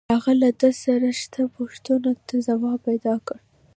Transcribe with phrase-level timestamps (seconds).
[0.13, 3.39] هغه له ده سره شته پوښتنو ته ځواب پیدا کړ